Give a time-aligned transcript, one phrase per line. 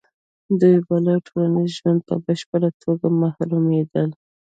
[0.59, 4.09] دوی به له ټولنیز ژونده په بشپړه توګه محرومېدل.